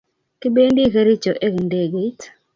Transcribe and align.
Kibendi 0.39 0.81
Kericho 0.93 1.31
eng 1.45 1.57
ndegeit 1.67 2.19